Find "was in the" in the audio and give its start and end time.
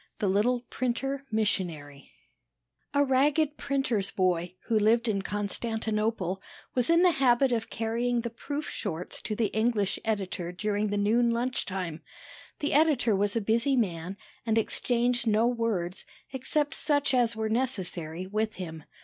6.73-7.11